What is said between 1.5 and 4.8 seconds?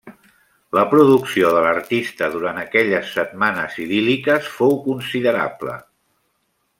de l'artista durant aquelles setmanes idíl·liques fou